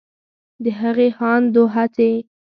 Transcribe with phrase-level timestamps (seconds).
[0.63, 2.11] د هغې هاند و هڅې